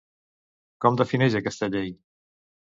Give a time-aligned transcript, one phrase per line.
[0.85, 1.95] Com defineix aquesta llei?